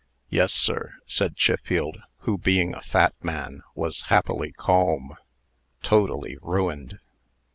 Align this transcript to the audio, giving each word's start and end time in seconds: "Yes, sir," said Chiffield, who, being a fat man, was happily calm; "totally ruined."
"Yes, 0.31 0.51
sir," 0.51 0.95
said 1.05 1.35
Chiffield, 1.37 1.97
who, 2.21 2.39
being 2.39 2.73
a 2.73 2.81
fat 2.81 3.13
man, 3.21 3.61
was 3.75 4.05
happily 4.07 4.51
calm; 4.51 5.13
"totally 5.83 6.39
ruined." 6.41 6.97